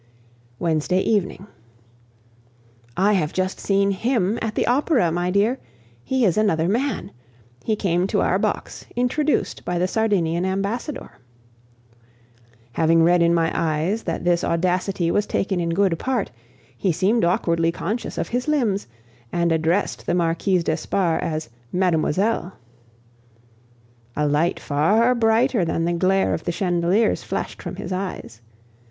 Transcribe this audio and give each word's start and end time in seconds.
Wednesday 0.57 0.99
evening. 1.01 1.45
I 2.97 3.13
have 3.13 3.33
just 3.33 3.59
seen 3.59 3.91
him 3.91 4.39
at 4.41 4.55
the 4.55 4.65
Opera, 4.65 5.11
my 5.11 5.29
dear; 5.29 5.59
he 6.03 6.25
is 6.25 6.39
another 6.39 6.67
man. 6.67 7.11
He 7.63 7.75
came 7.75 8.07
to 8.07 8.21
our 8.21 8.39
box, 8.39 8.87
introduced 8.95 9.63
by 9.63 9.77
the 9.77 9.87
Sardinian 9.87 10.43
ambassador. 10.43 11.19
Having 12.71 13.03
read 13.03 13.21
in 13.21 13.31
my 13.35 13.51
eyes 13.53 14.01
that 14.01 14.23
this 14.23 14.43
audacity 14.43 15.11
was 15.11 15.27
taken 15.27 15.59
in 15.59 15.69
good 15.69 15.99
part, 15.99 16.31
he 16.75 16.91
seemed 16.91 17.23
awkwardly 17.23 17.71
conscious 17.71 18.17
of 18.17 18.29
his 18.29 18.47
limbs, 18.47 18.87
and 19.31 19.51
addressed 19.51 20.07
the 20.07 20.15
Marquise 20.15 20.63
d'Espard 20.63 21.21
as 21.21 21.47
"mademoiselle." 21.71 22.53
A 24.15 24.25
light 24.27 24.59
far 24.59 25.13
brighter 25.13 25.63
than 25.63 25.85
the 25.85 25.93
glare 25.93 26.33
of 26.33 26.45
the 26.45 26.51
chandeliers 26.51 27.21
flashed 27.21 27.61
from 27.61 27.75
his 27.75 27.91
eyes. 27.93 28.41